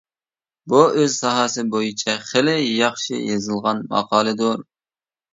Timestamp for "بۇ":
0.71-0.77